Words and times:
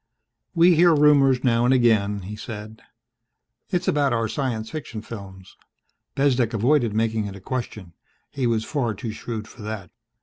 "We 0.55 0.73
hear 0.75 0.95
rumors 0.95 1.43
now 1.43 1.63
and 1.63 1.71
again," 1.71 2.21
he 2.23 2.35
said. 2.35 2.81
"It's 3.69 3.87
about 3.87 4.13
our 4.13 4.27
science 4.27 4.71
fiction 4.71 5.03
films." 5.03 5.55
Bezdek 6.15 6.55
avoided 6.55 6.95
making 6.95 7.27
it 7.27 7.35
a 7.35 7.39
question. 7.39 7.93
He 8.31 8.47
was 8.47 8.65
far 8.65 8.95
too 8.95 9.11
shrewd 9.11 9.47
for 9.47 9.61
that. 9.61 9.91